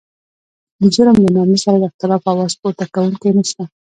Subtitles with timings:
[0.81, 3.63] د جرم له نامه سره د اختلاف اواز پورته کوونکی نشته.